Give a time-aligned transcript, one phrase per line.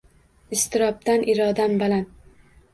[0.57, 2.13] Iztirobdan irodam baland.